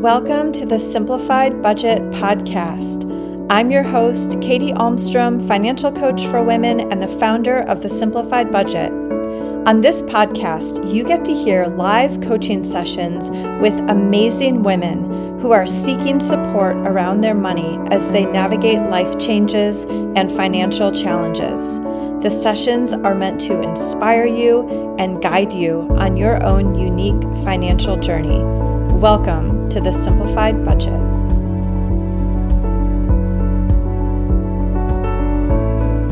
[0.00, 3.10] Welcome to the Simplified Budget Podcast.
[3.48, 8.52] I'm your host, Katy Almstrom, financial coach for women and the founder of the Simplified
[8.52, 8.92] Budget.
[8.92, 13.30] On this podcast, you get to hear live coaching sessions
[13.62, 19.84] with amazing women who are seeking support around their money as they navigate life changes
[19.84, 21.78] and financial challenges.
[22.22, 27.96] The sessions are meant to inspire you and guide you on your own unique financial
[27.96, 28.65] journey.
[28.96, 30.94] Welcome to the Simplified Budget.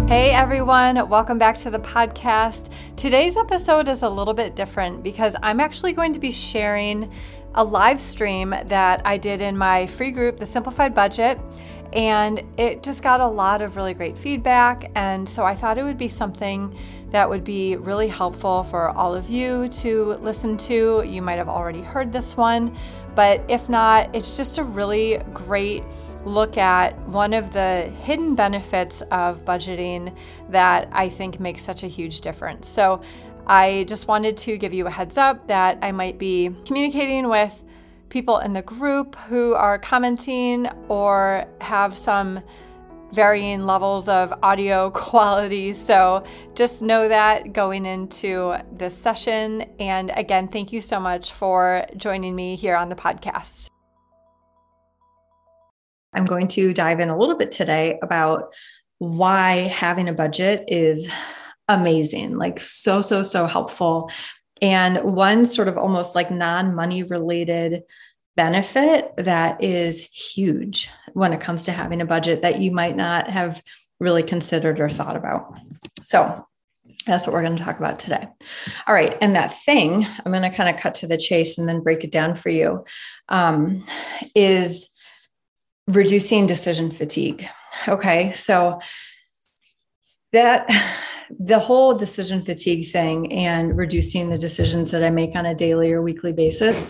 [0.07, 2.69] Hey everyone, welcome back to the podcast.
[2.97, 7.11] Today's episode is a little bit different because I'm actually going to be sharing
[7.55, 11.39] a live stream that I did in my free group, The Simplified Budget,
[11.93, 14.91] and it just got a lot of really great feedback.
[14.97, 16.77] And so I thought it would be something
[17.11, 21.05] that would be really helpful for all of you to listen to.
[21.07, 22.77] You might have already heard this one,
[23.15, 25.85] but if not, it's just a really great
[26.25, 30.13] look at one of the hidden benefits of budgeting
[30.49, 32.67] that I think makes such a huge difference.
[32.67, 33.01] So,
[33.47, 37.63] I just wanted to give you a heads up that I might be communicating with
[38.09, 42.41] people in the group who are commenting or have some
[43.13, 45.75] varying levels of audio quality.
[45.75, 49.63] So just know that going into this session.
[49.79, 53.69] And again, thank you so much for joining me here on the podcast.
[56.13, 58.55] I'm going to dive in a little bit today about
[58.99, 61.09] why having a budget is
[61.69, 64.11] amazing, like so, so, so helpful.
[64.61, 67.83] And one sort of almost like non money related
[68.37, 73.29] benefit that is huge when it comes to having a budget that you might not
[73.29, 73.63] have
[74.01, 75.59] really considered or thought about.
[76.03, 76.47] So,
[77.07, 78.27] that's what we're going to talk about today.
[78.87, 79.17] All right.
[79.21, 82.03] And that thing, I'm going to kind of cut to the chase and then break
[82.03, 82.85] it down for you,
[83.29, 83.85] um,
[84.35, 84.89] is
[85.87, 87.47] reducing decision fatigue.
[87.89, 88.33] Okay.
[88.33, 88.81] So,
[90.33, 90.67] that
[91.31, 95.93] the whole decision fatigue thing and reducing the decisions that I make on a daily
[95.93, 96.87] or weekly basis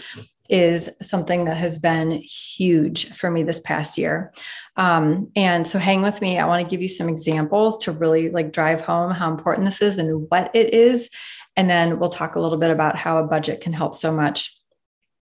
[0.51, 4.33] is something that has been huge for me this past year.
[4.77, 6.39] Um, and so hang with me.
[6.39, 9.81] I want to give you some examples to really like drive home how important this
[9.81, 11.11] is and what it is.
[11.57, 14.55] And then we'll talk a little bit about how a budget can help so much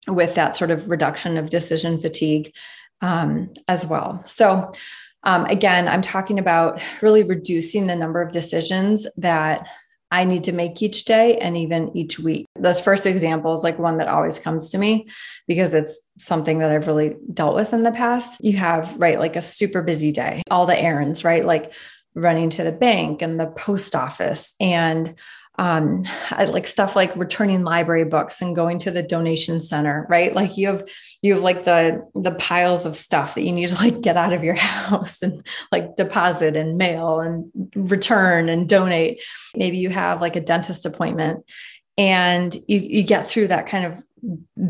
[0.06, 2.53] with that sort of reduction of decision fatigue
[3.03, 4.22] um, as well.
[4.27, 4.72] So,
[5.22, 9.66] um, again, I'm talking about really reducing the number of decisions that
[10.12, 12.47] I need to make each day and even each week.
[12.56, 15.09] This first example is like one that always comes to me
[15.47, 18.42] because it's something that I've really dealt with in the past.
[18.42, 21.44] You have, right, like a super busy day, all the errands, right?
[21.44, 21.72] Like
[22.14, 25.14] running to the bank and the post office and
[25.60, 30.34] um, like stuff like returning library books and going to the donation center, right?
[30.34, 30.88] Like you have
[31.21, 34.32] you have like the the piles of stuff that you need to like get out
[34.32, 39.22] of your house and like deposit and mail and return and donate.
[39.54, 41.44] Maybe you have like a dentist appointment
[42.00, 44.02] and you you get through that kind of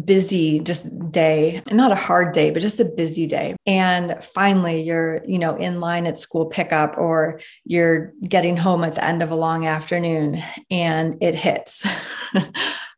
[0.05, 3.55] busy just day not a hard day but just a busy day.
[3.67, 8.97] And finally you're you know in line at school pickup or you're getting home at
[8.97, 11.87] the end of a long afternoon and it hits.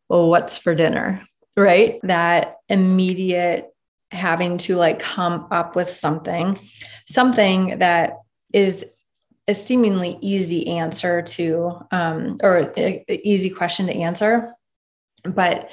[0.09, 1.23] Well what's for dinner
[1.57, 1.99] right?
[2.03, 3.69] That immediate
[4.11, 6.59] having to like come up with something
[7.07, 8.19] something that
[8.53, 8.85] is
[9.49, 12.73] a seemingly easy answer to um, or
[13.09, 14.55] easy question to answer.
[15.25, 15.69] But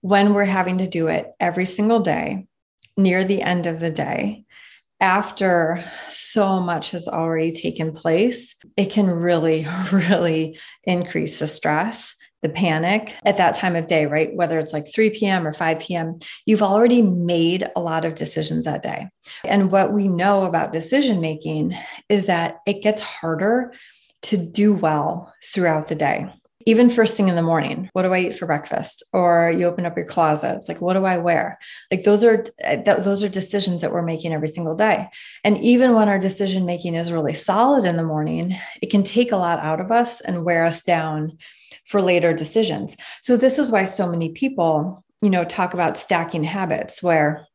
[0.00, 2.46] when we're having to do it every single day
[2.96, 4.44] near the end of the day,
[5.00, 12.48] after so much has already taken place, it can really, really increase the stress, the
[12.48, 14.34] panic at that time of day, right?
[14.34, 15.46] Whether it's like 3 p.m.
[15.46, 19.08] or 5 p.m., you've already made a lot of decisions that day.
[19.44, 21.76] And what we know about decision making
[22.08, 23.72] is that it gets harder
[24.22, 26.30] to do well throughout the day
[26.66, 29.86] even first thing in the morning what do i eat for breakfast or you open
[29.86, 31.58] up your closet it's like what do i wear
[31.90, 35.08] like those are uh, those are decisions that we're making every single day
[35.44, 39.32] and even when our decision making is really solid in the morning it can take
[39.32, 41.38] a lot out of us and wear us down
[41.84, 46.44] for later decisions so this is why so many people you know talk about stacking
[46.44, 47.46] habits where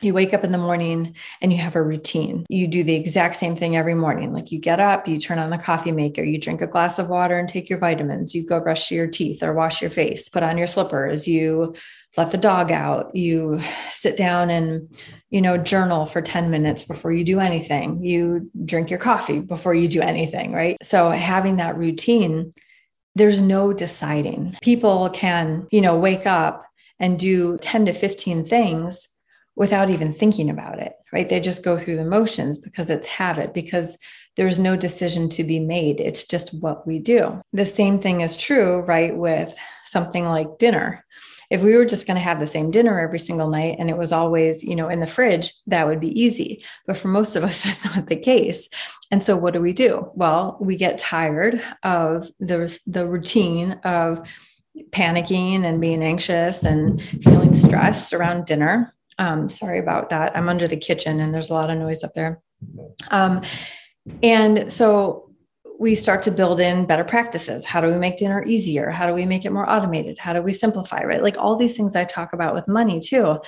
[0.00, 2.46] you wake up in the morning and you have a routine.
[2.48, 4.32] You do the exact same thing every morning.
[4.32, 7.08] Like you get up, you turn on the coffee maker, you drink a glass of
[7.08, 10.42] water and take your vitamins, you go brush your teeth or wash your face, put
[10.42, 11.74] on your slippers, you
[12.16, 13.60] let the dog out, you
[13.90, 14.88] sit down and
[15.30, 18.02] you know journal for 10 minutes before you do anything.
[18.02, 20.76] You drink your coffee before you do anything, right?
[20.82, 22.52] So having that routine
[23.18, 24.56] there's no deciding.
[24.62, 26.64] People can, you know, wake up
[26.98, 29.14] and do 10 to 15 things
[29.56, 31.28] without even thinking about it, right?
[31.28, 33.98] They just go through the motions because it's habit, because
[34.36, 36.00] there's no decision to be made.
[36.00, 37.42] It's just what we do.
[37.52, 39.52] The same thing is true, right, with
[39.84, 41.04] something like dinner.
[41.50, 43.96] If we were just going to have the same dinner every single night and it
[43.96, 46.62] was always, you know, in the fridge, that would be easy.
[46.86, 48.68] But for most of us, that's not the case.
[49.10, 50.10] And so what do we do?
[50.14, 54.26] Well, we get tired of the, the routine of
[54.90, 58.94] panicking and being anxious and feeling stressed around dinner.
[59.18, 60.36] Um, sorry about that.
[60.36, 62.40] I'm under the kitchen and there's a lot of noise up there.
[63.10, 63.42] Um,
[64.22, 65.27] and so
[65.78, 67.64] we start to build in better practices.
[67.64, 68.90] How do we make dinner easier?
[68.90, 70.18] How do we make it more automated?
[70.18, 71.22] How do we simplify, right?
[71.22, 73.38] Like all these things I talk about with money too.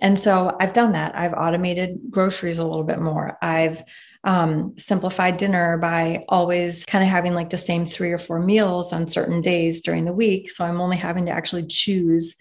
[0.00, 1.16] And so I've done that.
[1.16, 3.36] I've automated groceries a little bit more.
[3.42, 3.82] I've
[4.22, 8.92] um, simplified dinner by always kind of having like the same three or four meals
[8.92, 10.50] on certain days during the week.
[10.50, 12.36] So I'm only having to actually choose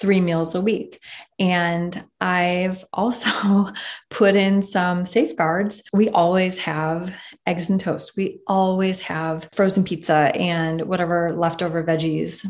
[0.00, 1.00] three meals a week.
[1.38, 3.72] And I've also
[4.10, 5.82] put in some safeguards.
[5.92, 7.14] We always have
[7.46, 8.16] eggs and toast.
[8.16, 12.44] We always have frozen pizza and whatever leftover veggies,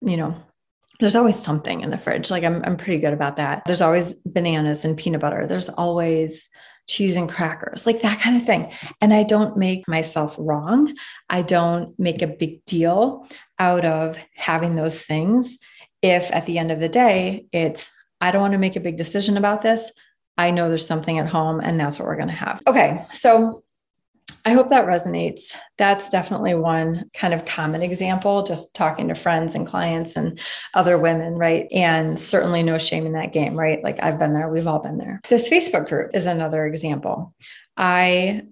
[0.00, 0.36] you know,
[1.00, 2.30] there's always something in the fridge.
[2.30, 3.64] Like I'm, I'm pretty good about that.
[3.64, 5.46] There's always bananas and peanut butter.
[5.46, 6.48] There's always
[6.88, 8.72] cheese and crackers, like that kind of thing.
[9.00, 10.94] And I don't make myself wrong.
[11.30, 13.26] I don't make a big deal
[13.58, 15.58] out of having those things.
[16.02, 17.90] If at the end of the day, it's,
[18.20, 19.92] I don't want to make a big decision about this.
[20.36, 22.62] I know there's something at home and that's what we're going to have.
[22.66, 23.04] Okay.
[23.12, 23.62] So
[24.44, 25.54] I hope that resonates.
[25.78, 30.40] That's definitely one kind of common example, just talking to friends and clients and
[30.74, 31.68] other women, right?
[31.70, 33.82] And certainly no shame in that game, right?
[33.84, 35.20] Like I've been there, we've all been there.
[35.28, 37.34] This Facebook group is another example.
[37.76, 38.42] I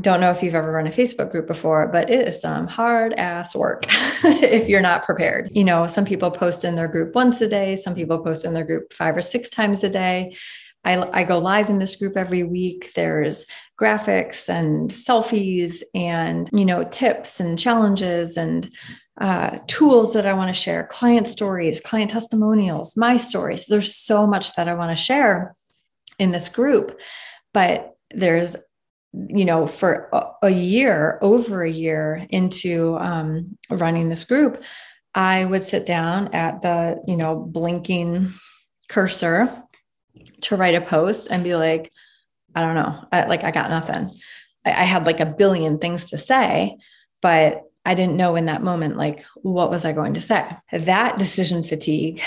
[0.00, 3.12] don't know if you've ever run a Facebook group before, but it is some hard
[3.14, 3.84] ass work
[4.24, 5.50] if you're not prepared.
[5.52, 8.54] You know, some people post in their group once a day, some people post in
[8.54, 10.34] their group five or six times a day.
[10.84, 12.92] I, I go live in this group every week.
[12.94, 13.46] There's
[13.80, 18.70] graphics and selfies and you know tips and challenges and
[19.20, 23.66] uh, tools that I want to share, client stories, client testimonials, my stories.
[23.66, 25.54] There's so much that I want to share
[26.18, 26.98] in this group,
[27.52, 28.56] but there's
[29.12, 30.08] you know for
[30.42, 34.62] a, year over a year into um, running this group
[35.16, 38.32] i would sit down at the you know blinking
[38.88, 39.50] cursor
[40.42, 41.92] to write a post and be like,
[42.54, 44.10] I don't know, I, like I got nothing.
[44.64, 46.76] I, I had like a billion things to say,
[47.22, 50.46] but I didn't know in that moment, like, what was I going to say?
[50.70, 52.20] That decision fatigue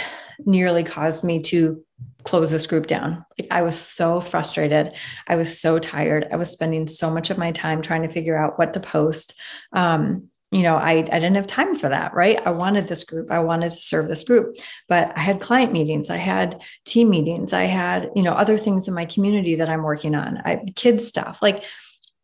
[0.45, 1.83] nearly caused me to
[2.23, 3.23] close this group down.
[3.37, 4.93] Like, I was so frustrated.
[5.27, 6.27] I was so tired.
[6.31, 9.39] I was spending so much of my time trying to figure out what to post.
[9.73, 12.39] Um, you know, I, I didn't have time for that, right?
[12.45, 13.31] I wanted this group.
[13.31, 14.57] I wanted to serve this group,
[14.87, 18.87] but I had client meetings, I had team meetings, I had, you know, other things
[18.87, 21.39] in my community that I'm working on, I kids stuff.
[21.41, 21.63] Like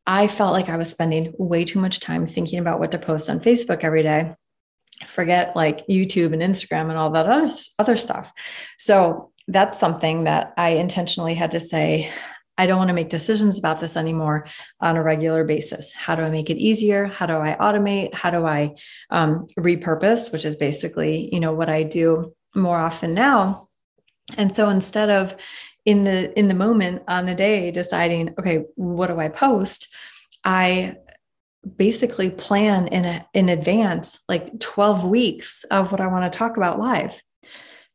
[0.05, 3.29] I felt like I was spending way too much time thinking about what to post
[3.29, 4.35] on Facebook every day.
[5.05, 8.31] Forget like YouTube and Instagram and all that other, other stuff.
[8.77, 12.11] So that's something that I intentionally had to say,
[12.59, 14.45] I don't want to make decisions about this anymore
[14.81, 15.94] on a regular basis.
[15.94, 17.06] How do I make it easier?
[17.06, 18.13] How do I automate?
[18.13, 18.75] How do I
[19.09, 23.69] um, repurpose, which is basically, you know, what I do more often now.
[24.38, 25.38] And so instead of
[25.86, 29.95] in the in the moment on the day deciding, okay, what do I post?
[30.43, 30.98] I
[31.77, 36.57] basically plan in a, in advance like 12 weeks of what I want to talk
[36.57, 37.22] about live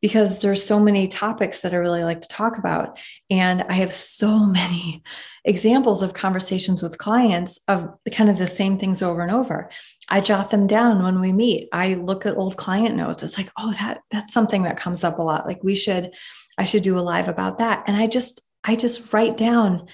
[0.04, 2.99] because there's so many topics that I really like to talk about.
[3.30, 5.02] And I have so many
[5.46, 9.70] examples of conversations with clients of kind of the same things over and over.
[10.11, 11.70] I jot them down when we meet.
[11.73, 13.23] I look at old client notes.
[13.23, 15.46] It's like, oh, that that's something that comes up a lot.
[15.46, 16.12] Like we should,
[16.58, 17.84] I should do a live about that.
[17.87, 19.87] And I just, I just write down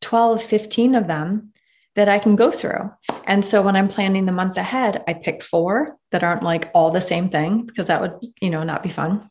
[0.00, 1.52] 12, 15 of them
[1.94, 2.90] that I can go through.
[3.28, 6.90] And so when I'm planning the month ahead, I pick four that aren't like all
[6.90, 9.30] the same thing because that would, you know, not be fun.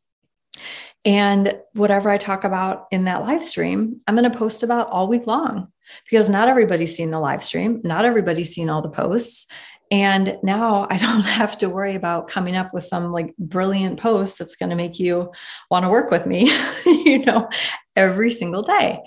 [1.05, 5.08] And whatever I talk about in that live stream, I'm going to post about all
[5.08, 5.72] week long
[6.10, 9.48] because not everybody's seen the live stream, not everybody's seen all the posts.
[9.89, 14.39] And now I don't have to worry about coming up with some like brilliant post
[14.39, 15.31] that's going to make you
[15.70, 16.51] want to work with me,
[16.86, 17.50] you know,
[17.96, 19.01] every single day.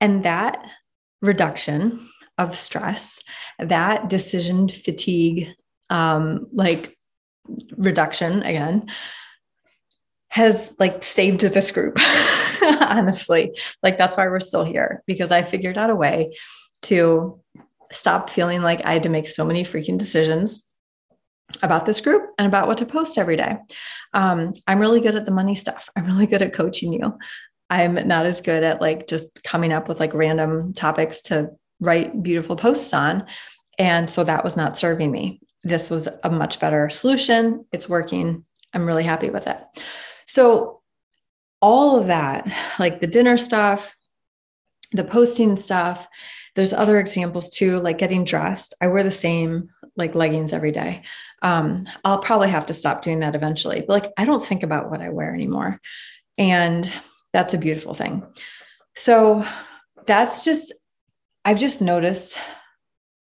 [0.00, 0.58] And that
[1.22, 2.08] reduction
[2.38, 3.22] of stress,
[3.58, 5.48] that decision fatigue,
[5.88, 6.96] um, like
[7.76, 8.90] reduction again,
[10.36, 11.98] has like saved this group
[12.80, 16.36] honestly like that's why we're still here because i figured out a way
[16.82, 17.40] to
[17.90, 20.70] stop feeling like i had to make so many freaking decisions
[21.62, 23.56] about this group and about what to post every day
[24.12, 27.16] um, i'm really good at the money stuff i'm really good at coaching you
[27.68, 31.50] I'm not as good at like just coming up with like random topics to
[31.80, 33.26] write beautiful posts on.
[33.78, 35.40] And so that was not serving me.
[35.62, 37.66] This was a much better solution.
[37.72, 38.44] It's working.
[38.72, 39.58] I'm really happy with it.
[40.36, 40.82] So,
[41.62, 42.46] all of that,
[42.78, 43.96] like the dinner stuff,
[44.92, 46.06] the posting stuff,
[46.56, 48.74] there's other examples too, like getting dressed.
[48.82, 51.04] I wear the same like leggings every day.
[51.40, 53.80] Um, I'll probably have to stop doing that eventually.
[53.80, 55.80] But like, I don't think about what I wear anymore.
[56.36, 56.92] And
[57.32, 58.22] that's a beautiful thing.
[58.94, 59.48] So
[60.04, 60.74] that's just,
[61.46, 62.38] I've just noticed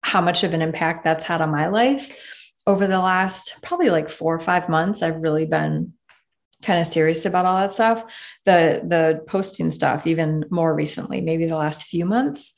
[0.00, 2.18] how much of an impact that's had on my life
[2.66, 5.02] over the last probably like four or five months.
[5.02, 5.92] I've really been
[6.64, 8.04] kind of serious about all that stuff.
[8.44, 12.54] The the posting stuff, even more recently, maybe the last few months.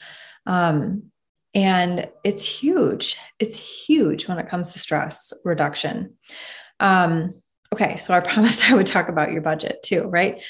[0.46, 1.10] Um,
[1.54, 3.16] and it's huge.
[3.38, 6.14] It's huge when it comes to stress reduction.
[6.80, 7.34] Um,
[7.72, 10.42] okay, so I promised I would talk about your budget too, right?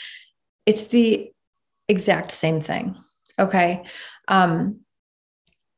[0.67, 1.31] It's the
[1.89, 2.97] exact same thing.
[3.39, 3.85] Okay.
[4.29, 4.81] Um,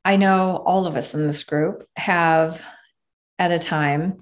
[0.05, 2.63] I know all of us in this group have
[3.39, 4.19] at a time,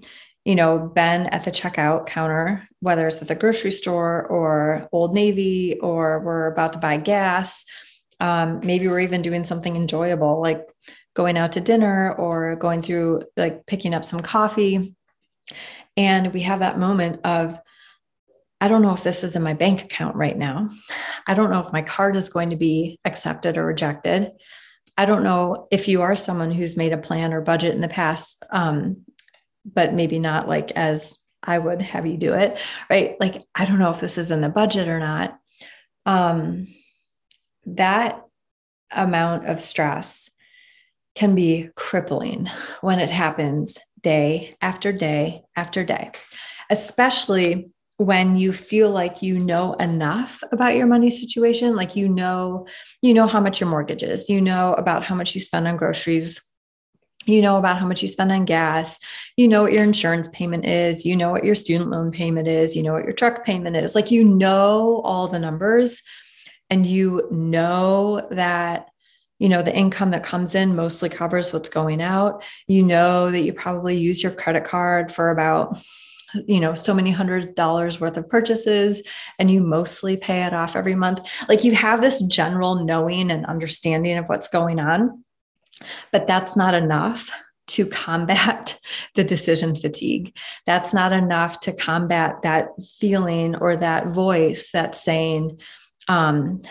[0.46, 5.12] you know, been at the checkout counter, whether it's at the grocery store or Old
[5.12, 7.64] Navy, or we're about to buy gas.
[8.20, 10.64] Um, maybe we're even doing something enjoyable like
[11.14, 14.94] going out to dinner or going through like picking up some coffee.
[15.96, 17.58] And we have that moment of,
[18.60, 20.70] I don't know if this is in my bank account right now.
[21.26, 24.30] I don't know if my card is going to be accepted or rejected.
[24.96, 27.88] I don't know if you are someone who's made a plan or budget in the
[27.88, 29.04] past, um,
[29.74, 32.58] but maybe not like as I would have you do it,
[32.90, 33.16] right?
[33.20, 35.38] Like, I don't know if this is in the budget or not.
[36.04, 36.68] Um,
[37.66, 38.22] that
[38.90, 40.30] amount of stress
[41.14, 42.48] can be crippling
[42.80, 46.10] when it happens day after day after day,
[46.70, 52.66] especially when you feel like you know enough about your money situation like you know
[53.00, 55.78] you know how much your mortgage is you know about how much you spend on
[55.78, 56.45] groceries
[57.26, 58.98] you know about how much you spend on gas
[59.36, 62.76] you know what your insurance payment is you know what your student loan payment is
[62.76, 63.94] you know what your truck payment is.
[63.94, 66.02] Like you know all the numbers
[66.70, 68.88] and you know that
[69.38, 72.42] you know the income that comes in mostly covers what's going out.
[72.66, 75.78] You know that you probably use your credit card for about
[76.46, 79.02] you know so many hundred dollars worth of purchases
[79.38, 81.28] and you mostly pay it off every month.
[81.48, 85.24] Like you have this general knowing and understanding of what's going on
[86.12, 87.30] but that's not enough
[87.68, 88.78] to combat
[89.14, 90.36] the decision fatigue.
[90.66, 92.68] That's not enough to combat that
[93.00, 95.60] feeling or that voice that's saying
[96.08, 96.62] um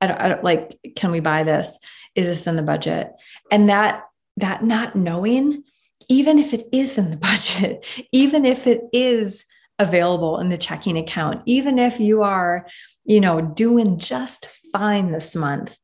[0.00, 1.78] I don't, I don't like can we buy this?
[2.14, 3.12] Is this in the budget?
[3.50, 4.04] And that
[4.36, 5.64] that not knowing
[6.08, 9.44] even if it is in the budget, even if it is
[9.78, 12.66] available in the checking account, even if you are,
[13.04, 15.78] you know, doing just fine this month,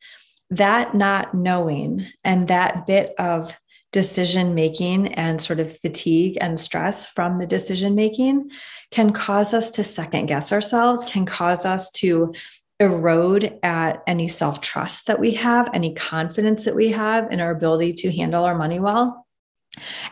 [0.50, 3.58] that not knowing and that bit of
[3.92, 8.50] decision making and sort of fatigue and stress from the decision making
[8.90, 12.32] can cause us to second guess ourselves, can cause us to
[12.78, 17.50] erode at any self trust that we have, any confidence that we have in our
[17.50, 19.26] ability to handle our money well.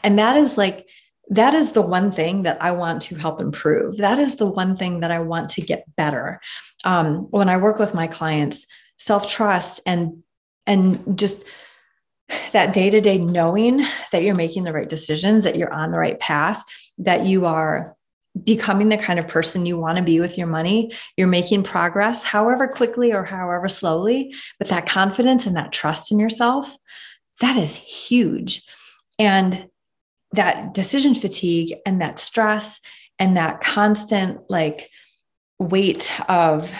[0.03, 0.87] And that is like,
[1.29, 3.99] that is the one thing that I want to help improve.
[3.99, 6.41] That is the one thing that I want to get better.
[6.85, 10.23] Um, when I work with my clients, self trust and
[10.67, 11.45] and just
[12.53, 15.99] that day to day knowing that you're making the right decisions, that you're on the
[15.99, 16.65] right path,
[16.99, 17.97] that you are
[18.43, 20.93] becoming the kind of person you want to be with your money.
[21.17, 26.19] You're making progress, however quickly or however slowly, but that confidence and that trust in
[26.19, 26.75] yourself,
[27.41, 28.63] that is huge.
[29.19, 29.69] And
[30.33, 32.81] that decision fatigue and that stress
[33.19, 34.89] and that constant like
[35.61, 36.73] weight of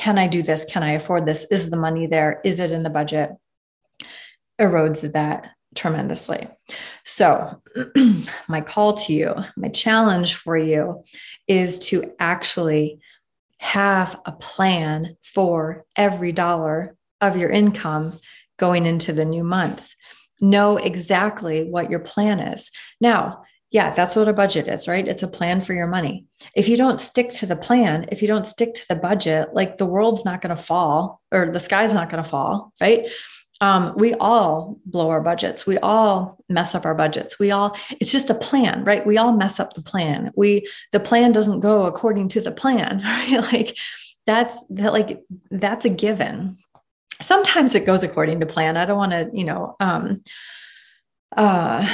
[0.00, 0.64] can I do this?
[0.64, 1.44] Can I afford this?
[1.50, 2.40] Is the money there?
[2.42, 3.32] Is it in the budget?
[4.58, 6.48] Erodes that tremendously.
[7.04, 7.62] So,
[8.48, 11.04] my call to you, my challenge for you
[11.46, 13.00] is to actually
[13.58, 18.14] have a plan for every dollar of your income
[18.58, 19.94] going into the new month
[20.40, 22.70] know exactly what your plan is.
[23.02, 25.06] Now, yeah, that's what a budget is, right?
[25.06, 26.26] It's a plan for your money.
[26.56, 29.76] If you don't stick to the plan, if you don't stick to the budget, like
[29.76, 33.06] the world's not going to fall or the sky's not going to fall, right?
[33.60, 35.66] Um, we all blow our budgets.
[35.66, 37.38] We all mess up our budgets.
[37.38, 39.06] We all, it's just a plan, right?
[39.06, 40.32] We all mess up the plan.
[40.34, 43.52] We, the plan doesn't go according to the plan, right?
[43.52, 43.76] Like
[44.26, 46.58] that's that, like, that's a given
[47.20, 48.76] sometimes it goes according to plan.
[48.76, 50.22] I don't want to, you know, um,
[51.36, 51.86] uh,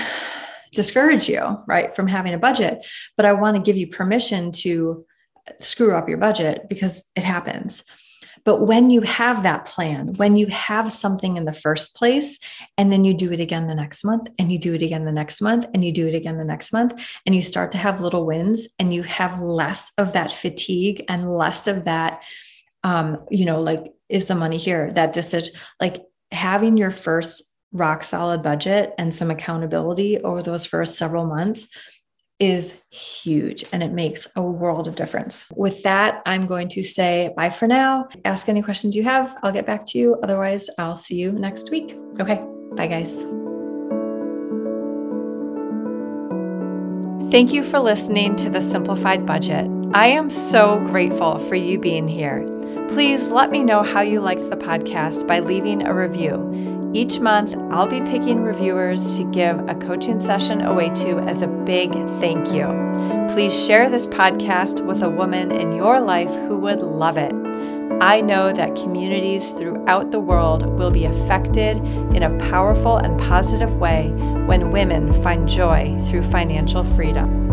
[0.77, 5.05] discourage you, right, from having a budget, but I want to give you permission to
[5.61, 7.85] screw up your budget because it happens.
[8.45, 12.39] But when you have that plan, when you have something in the first place,
[12.79, 15.11] and then you do it again the next month, and you do it again the
[15.11, 16.93] next month, and you do it again the next month,
[17.25, 21.29] and you start to have little wins, and you have less of that fatigue and
[21.37, 22.23] less of that,
[22.85, 24.93] um, you know, like, is the money here?
[24.93, 30.97] That decision, like having your first rock solid budget and some accountability over those first
[30.97, 31.69] several months
[32.39, 35.47] is huge and it makes a world of difference.
[35.55, 38.09] With that, I'm going to say bye for now.
[38.25, 39.35] Ask any questions you have.
[39.43, 40.17] I'll get back to you.
[40.23, 41.97] Otherwise, I'll see you next week.
[42.21, 42.45] Okay.
[42.77, 43.25] Bye, guys.
[47.31, 49.69] Thank you for listening to the Simplified Budget.
[49.95, 52.45] I am so grateful for you being here.
[52.89, 56.76] Please let me know how you liked the podcast by leaving a review.
[56.97, 61.47] Each month, I'll be picking reviewers to give a coaching session away to as a
[61.47, 62.65] big thank you.
[63.35, 67.35] Please share this podcast with a woman in your life who would love it.
[68.01, 71.77] I know that communities throughout the world will be affected
[72.17, 74.09] in a powerful and positive way
[74.47, 77.46] when women find joy through financial freedom.